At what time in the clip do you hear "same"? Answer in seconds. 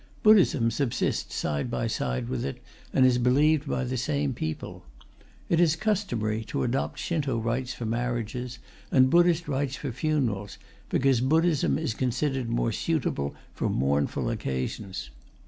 3.97-4.33